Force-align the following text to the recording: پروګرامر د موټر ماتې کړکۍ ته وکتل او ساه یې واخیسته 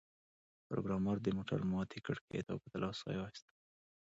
پروګرامر 0.67 1.17
د 1.21 1.27
موټر 1.37 1.59
ماتې 1.71 1.99
کړکۍ 2.05 2.41
ته 2.45 2.51
وکتل 2.53 2.81
او 2.87 2.93
ساه 2.99 3.11
یې 3.13 3.19
واخیسته 3.21 3.51